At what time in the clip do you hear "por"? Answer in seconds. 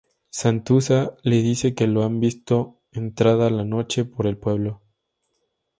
4.03-4.25